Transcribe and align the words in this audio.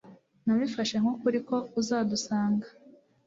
Nabifashe 0.45 0.95
nkukuri 1.01 1.39
ko 1.47 1.57
uzadusanga 1.79 2.67